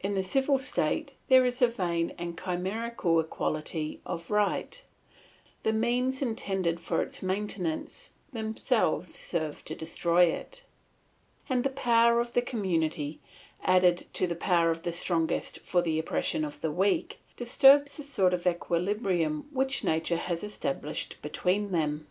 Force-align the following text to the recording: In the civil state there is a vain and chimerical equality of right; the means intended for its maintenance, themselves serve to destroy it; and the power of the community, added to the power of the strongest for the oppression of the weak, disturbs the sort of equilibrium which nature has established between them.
In 0.00 0.14
the 0.14 0.22
civil 0.22 0.56
state 0.56 1.12
there 1.28 1.44
is 1.44 1.60
a 1.60 1.68
vain 1.68 2.14
and 2.16 2.38
chimerical 2.40 3.20
equality 3.20 4.00
of 4.06 4.30
right; 4.30 4.82
the 5.62 5.74
means 5.74 6.22
intended 6.22 6.80
for 6.80 7.02
its 7.02 7.20
maintenance, 7.22 8.08
themselves 8.32 9.14
serve 9.14 9.62
to 9.66 9.74
destroy 9.74 10.24
it; 10.24 10.62
and 11.50 11.64
the 11.64 11.68
power 11.68 12.18
of 12.18 12.32
the 12.32 12.40
community, 12.40 13.20
added 13.62 14.06
to 14.14 14.26
the 14.26 14.34
power 14.34 14.70
of 14.70 14.84
the 14.84 14.92
strongest 14.92 15.60
for 15.60 15.82
the 15.82 15.98
oppression 15.98 16.46
of 16.46 16.62
the 16.62 16.72
weak, 16.72 17.18
disturbs 17.36 17.98
the 17.98 18.04
sort 18.04 18.32
of 18.32 18.46
equilibrium 18.46 19.48
which 19.52 19.84
nature 19.84 20.16
has 20.16 20.42
established 20.42 21.20
between 21.20 21.72
them. 21.72 22.06